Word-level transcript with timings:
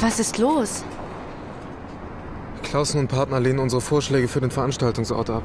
Was 0.00 0.20
ist 0.20 0.36
los? 0.36 0.84
Klausen 2.62 3.00
und 3.00 3.08
Partner 3.08 3.40
lehnen 3.40 3.60
unsere 3.60 3.80
Vorschläge 3.80 4.28
für 4.28 4.40
den 4.40 4.50
Veranstaltungsort 4.50 5.30
ab. 5.30 5.42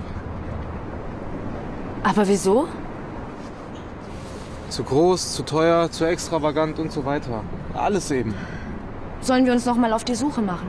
Aber 2.03 2.27
wieso? 2.27 2.67
Zu 4.69 4.83
groß, 4.83 5.33
zu 5.33 5.43
teuer, 5.43 5.89
zu 5.91 6.05
extravagant 6.05 6.79
und 6.79 6.91
so 6.91 7.05
weiter. 7.05 7.43
Alles 7.73 8.11
eben. 8.11 8.33
Sollen 9.21 9.45
wir 9.45 9.53
uns 9.53 9.65
noch 9.65 9.77
mal 9.77 9.93
auf 9.93 10.03
die 10.03 10.15
Suche 10.15 10.41
machen? 10.41 10.67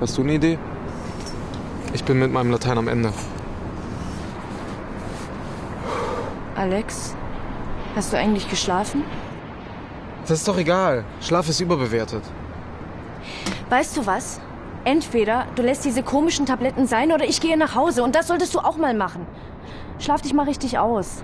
Hast 0.00 0.18
du 0.18 0.22
eine 0.22 0.34
Idee? 0.34 0.58
Ich 1.94 2.04
bin 2.04 2.18
mit 2.18 2.32
meinem 2.32 2.50
Latein 2.50 2.76
am 2.76 2.88
Ende. 2.88 3.12
Alex, 6.54 7.14
hast 7.94 8.12
du 8.12 8.18
eigentlich 8.18 8.48
geschlafen? 8.50 9.04
Das 10.22 10.38
ist 10.38 10.48
doch 10.48 10.58
egal. 10.58 11.04
Schlaf 11.22 11.48
ist 11.48 11.60
überbewertet. 11.60 12.22
Weißt 13.68 13.96
du 13.96 14.06
was? 14.06 14.40
Entweder 14.84 15.46
du 15.54 15.62
lässt 15.62 15.84
diese 15.84 16.02
komischen 16.02 16.46
Tabletten 16.46 16.86
sein 16.86 17.12
oder 17.12 17.24
ich 17.24 17.40
gehe 17.40 17.56
nach 17.58 17.74
Hause 17.74 18.02
und 18.02 18.14
das 18.14 18.28
solltest 18.28 18.54
du 18.54 18.60
auch 18.60 18.76
mal 18.76 18.94
machen. 18.94 19.26
Schlaf 19.98 20.22
dich 20.22 20.32
mal 20.32 20.44
richtig 20.44 20.78
aus. 20.78 21.22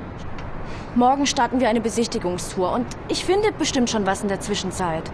Morgen 0.94 1.26
starten 1.26 1.60
wir 1.60 1.68
eine 1.68 1.80
Besichtigungstour 1.80 2.72
und 2.72 2.86
ich 3.08 3.24
finde 3.24 3.52
bestimmt 3.52 3.90
schon 3.90 4.06
was 4.06 4.22
in 4.22 4.28
der 4.28 4.40
Zwischenzeit. 4.40 5.10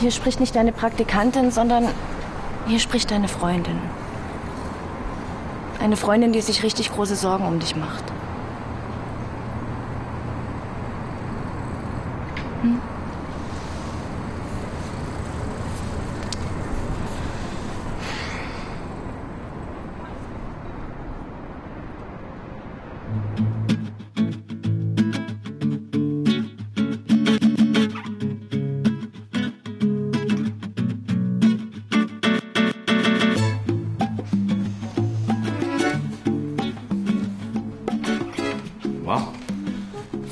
Hier 0.00 0.10
spricht 0.10 0.40
nicht 0.40 0.56
deine 0.56 0.72
Praktikantin, 0.72 1.50
sondern 1.50 1.88
hier 2.66 2.78
spricht 2.78 3.10
deine 3.10 3.28
Freundin. 3.28 3.78
Eine 5.82 5.96
Freundin, 5.96 6.32
die 6.32 6.40
sich 6.40 6.62
richtig 6.62 6.92
große 6.92 7.16
Sorgen 7.16 7.46
um 7.46 7.58
dich 7.58 7.76
macht. 7.76 8.04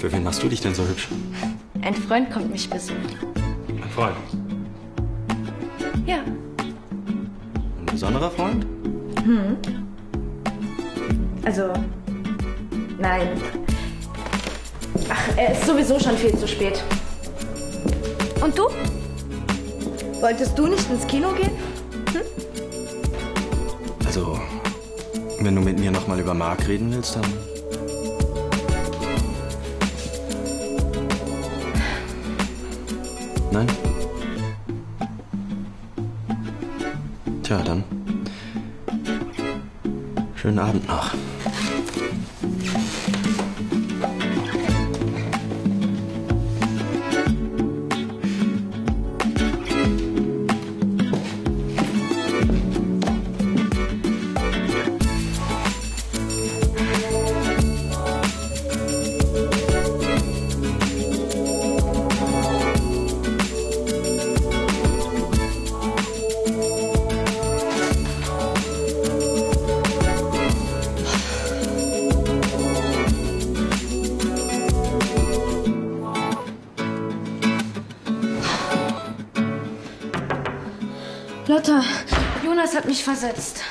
Für 0.08 0.14
wen 0.14 0.24
machst 0.24 0.42
du 0.42 0.48
dich 0.48 0.62
denn 0.62 0.74
so 0.74 0.88
hübsch? 0.88 1.06
Ein 1.82 1.94
Freund 1.94 2.30
kommt 2.30 2.50
mich 2.50 2.70
besuchen. 2.70 3.14
Ein 3.69 3.91
Freund. 3.91 4.16
Ja. 6.06 6.20
Ein 6.22 7.86
besonderer 7.92 8.30
Freund? 8.30 8.64
Also, 11.44 11.74
nein. 12.98 13.28
Ach, 15.10 15.36
er 15.36 15.52
ist 15.52 15.66
sowieso 15.66 16.00
schon 16.00 16.16
viel 16.16 16.34
zu 16.38 16.48
spät. 16.48 16.82
Und 18.42 18.56
du? 18.56 18.69
Wolltest 20.22 20.58
du 20.58 20.69
nicht 20.69 20.90
ins 20.90 21.06
Kino 21.06 21.34
gehen? 21.34 21.52
Also, 24.06 24.40
wenn 25.42 25.54
du 25.54 25.60
mit 25.60 25.78
mir 25.78 25.90
noch 25.90 26.08
mal 26.08 26.19
über 26.19 26.32
Marc 26.32 26.66
reden 26.66 26.94
willst, 26.94 27.16
dann. 27.16 27.47
Nein? 33.50 33.66
Tja, 37.42 37.62
dann. 37.62 37.84
Schönen 40.34 40.59
Abend 40.59 40.86
noch. 40.86 41.14
Lotta, 81.48 81.82
Jonas 82.44 82.76
hat 82.76 82.84
mich 82.84 83.03
versetzt. 83.03 83.62